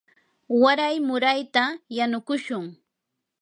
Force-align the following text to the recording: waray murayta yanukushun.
waray 0.61 0.95
murayta 1.07 1.63
yanukushun. 1.97 2.65